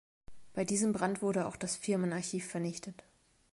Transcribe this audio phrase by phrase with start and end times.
[0.55, 3.03] Bei diesem Brand wurde auch das Firmenarchiv vernichtet.